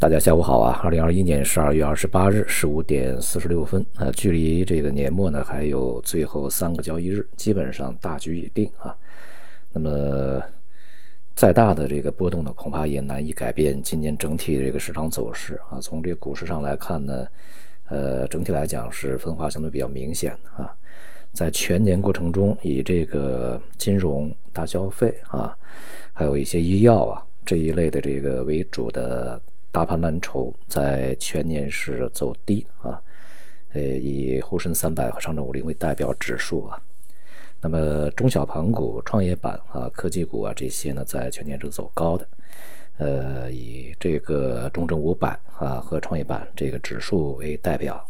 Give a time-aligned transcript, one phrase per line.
[0.00, 0.80] 大家下午好啊！
[0.84, 8.96] 二零二一年十二月二十八日十五点四十六分啊，距离这个年末呢还有最后三个交易日，基本上大局已定啊。
[9.72, 10.40] 那么
[11.34, 15.80] 再大的这个波动呢，恐怕也难以改变今年整体这个市场走势啊。
[15.80, 17.26] 从这个股市上来看呢，
[17.88, 20.72] 呃，整体来讲是分化相对比较明显啊。
[21.32, 25.58] 在全年过程中，以这个金融、大消费啊，
[26.12, 29.42] 还有一些医药啊这一类的这个为主的。
[29.70, 33.00] 大盘蓝筹在全年是走低啊，
[33.74, 36.80] 呃，以沪深三百和上证五零为代表指数啊，
[37.60, 42.28] 那么中小盘股、创业板啊、科技股啊这些呢，在全年是走高的，
[42.96, 48.02] 呃，以这个中证五百啊和创业板这个指数为代表，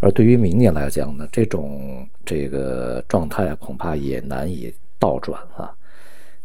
[0.00, 5.70] 而对于明年来讲呢，这种这个状态恐怕也难以倒转啊。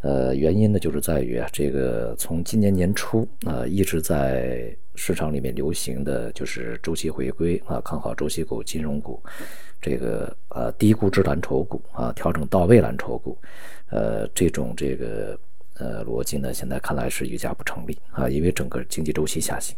[0.02, 9.22] 呃，原因呢，就是在于啊，这个从今年年初啊，一直在市场里面流行的就是周期回归啊，看好周期股、金融股，
[9.82, 13.38] 这个呃低估值蓝筹股啊，调整到位蓝筹股，
[13.90, 15.38] 呃，这种这个。
[15.80, 19.74] 呃，逻辑呢，现在看来是愈加不成立啊，因为整个经济周期下行，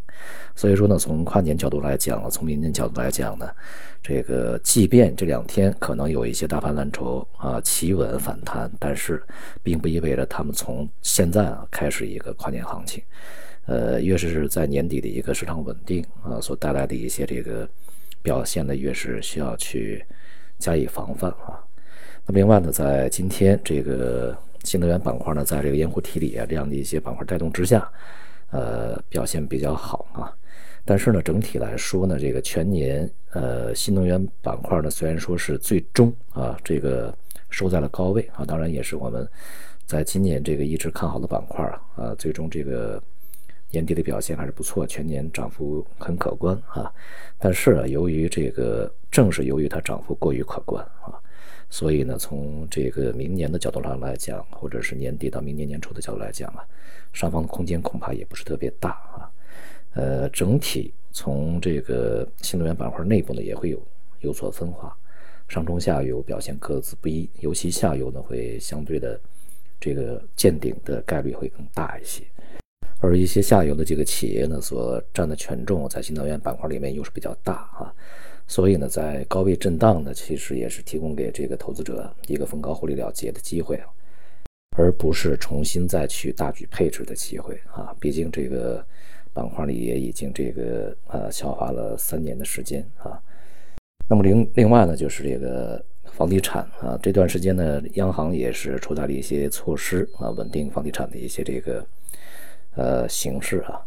[0.55, 3.47] 所以说呢，从跨年角度来讲，从明年角度来讲呢，
[4.01, 9.21] 这个即便这两天可能有一些大盘蓝筹啊企稳反弹，但是
[9.61, 13.03] 并不意味着他们从现在啊开始一个跨年行情，
[13.67, 17.69] 呃，越是在年底的一个市场稳定啊所带来的一些这个
[18.23, 20.03] 表现呢，越是需要去
[20.57, 21.61] 加以防范啊。
[22.25, 24.35] 那另外呢，在今天这个。
[24.63, 27.89] 新能源板块呢，在这个盐湖提锂啊这样的一些板块带动之下，
[28.51, 30.33] 呃，表现比较好啊。
[30.85, 37.15] 但是呢，整体来说呢，这个全年呃新能源板块呢，虽然说是最终啊这个
[37.49, 39.27] 收在了高位啊，当然也是我们
[39.85, 43.01] 在今年这个一直看好的板块啊，啊，最终这个
[43.69, 46.91] 年底的表现还是不错，全年涨幅很可观啊。
[47.37, 51.13] 但是啊，由于这个正是由于它涨幅过于可观啊。
[51.69, 56.65] 所以呢，从这个明年的角度上来讲，或者是年底到明年年初的角度来讲啊，
[57.13, 59.31] 上方的空间恐怕也不是特别大啊。
[59.93, 63.81] 呃，整体从这个新能源板块内部呢，也会有
[64.19, 64.95] 有所分化，
[65.47, 69.19] 上中下游表现各自不一，尤其下游呢会相对的
[69.79, 72.23] 这个见顶的概率会更大一些，
[72.99, 77.93] 而一些下游的这个企业呢，所占的权重在新能源板块里面又是比较大啊。
[78.51, 83.81] 所以呢，在高位震荡呢，其实也是提供给这个投资者一个逢高获利了结的机会，
[84.75, 87.95] 而不是重新再去大举配置的机会啊。
[87.97, 88.85] 毕竟这个
[89.31, 93.17] 板块里也已经这个呃消化了三年的时间啊。
[94.09, 101.87] 那么另另外呢，就是这个房地产啊，这段时间呢，央行也是出台了一些措施啊，稳定房地产的一些这个
[102.75, 103.79] 呃形式啊。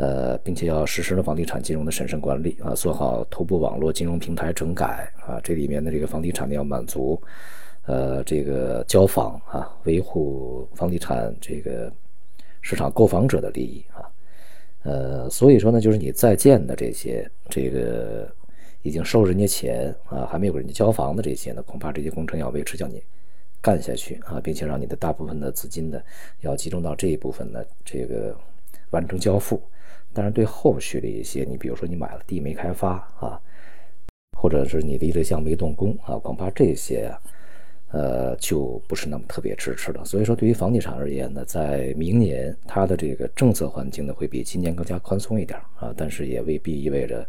[0.00, 7.20] 呃，并且要实施了房地产金融的审慎管理啊，做好头部网络金融平台整改啊，这里面的这个房地产呢要满足，
[7.84, 11.92] 呃，这个交房啊，维护房地产这个
[12.62, 14.08] 市场购房者的利益啊，
[14.84, 18.26] 呃，所以说呢，就是你在建的这些这个
[18.80, 23.02] 已经收人家钱啊，还没有人家交房的这些呢，恐怕这些工程要维持叫你
[23.60, 26.00] 干下去啊，并且让你的大部分的资金呢
[26.40, 28.34] 要集中到这一部分呢，这个
[28.92, 29.62] 完成交付。
[30.12, 33.40] 但是对后续的一些，你比如说你买了地没开发啊，
[34.36, 37.20] 或者是你的一个项目没动工啊，恐怕这些啊，
[37.92, 40.04] 呃，就不是那么特别支持了。
[40.04, 47.26] 所以说，对于房地产而言呢，在明年它的这个政策环境呢，会比今年更加宽松一点啊，但是也未必意味着，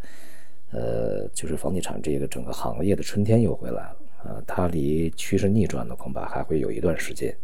[0.72, 7.36] 呃，就是房地产这个整个行业的春天又回来了啊，它离趋势逆转呢，恐怕还会有一段时间。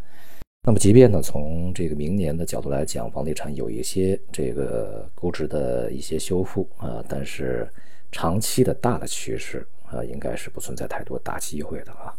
[0.68, 7.66] 那么，即便呢，从这个明年的角度来讲，房地产有一些这个估值的一些修复啊，但是
[8.12, 12.14] 长期的大的趋势啊，应该是不存在太多大机会的啊。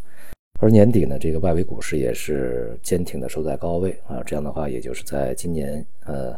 [0.60, 6.34] 而年底呢，这个外围股市也是坚挺的收在高位啊，这样的话，也就是在今年呃，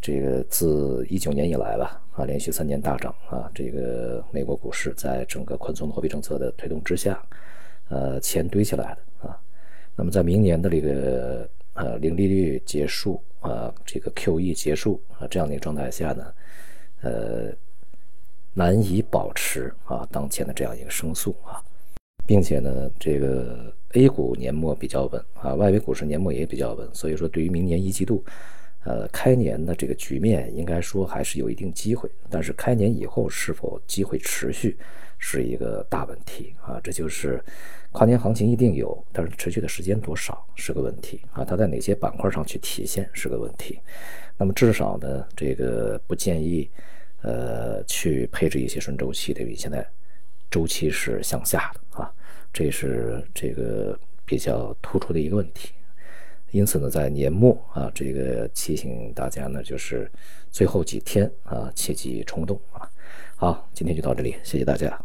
[0.00, 7.24] 这个自一九年以来吧啊，连续三年大涨啊，这个美国股市在整个宽松货币政策的推动之下，
[7.90, 9.38] 呃，钱堆起来的啊。
[9.94, 16.34] 那么在明年的这个呃零利率结束啊，这个 QE 结束啊这样的一个状态下呢，
[17.02, 17.52] 呃，
[18.54, 21.62] 难以保持啊当前的这样一个升速啊，
[22.26, 28.24] 并且呢，这个 A 股年末比较稳啊，外围股市年末也比较稳，所以说对于明年一季度，
[28.84, 34.76] 呃，开年的这个局面应该说还是有一定机会，但是开年以后是否机会持续
[35.18, 36.80] 是一个大问题啊。
[36.82, 37.40] 这就是
[37.92, 41.44] 跨年行情一定有，但是持续的时间多少是个问题啊。
[41.44, 43.78] 它在哪些板块上去体现是个问题。
[44.36, 46.68] 那么至少呢，这个不建议
[47.20, 49.86] 呃去配置一些顺周期的，因为现在
[50.50, 52.12] 周期是向下的啊，
[52.52, 55.68] 这是这个比较突出的一个问题。
[56.52, 60.08] 因此呢，在年末啊，这个提醒大家呢，就是
[60.50, 62.88] 最后几天啊，切忌冲动啊。
[63.34, 65.02] 好，今天就到这里，谢谢大家。